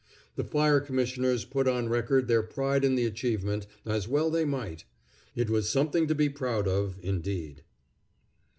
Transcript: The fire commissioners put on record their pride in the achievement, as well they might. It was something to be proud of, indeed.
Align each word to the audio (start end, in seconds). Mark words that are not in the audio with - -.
The 0.35 0.43
fire 0.43 0.79
commissioners 0.79 1.45
put 1.45 1.67
on 1.67 1.87
record 1.87 2.27
their 2.27 2.41
pride 2.41 2.83
in 2.83 2.95
the 2.95 3.05
achievement, 3.05 3.67
as 3.85 4.07
well 4.07 4.31
they 4.31 4.45
might. 4.45 4.83
It 5.35 5.47
was 5.51 5.69
something 5.69 6.07
to 6.07 6.15
be 6.15 6.27
proud 6.27 6.67
of, 6.67 6.97
indeed. 7.03 7.61